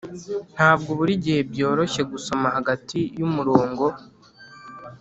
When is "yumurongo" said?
3.19-3.85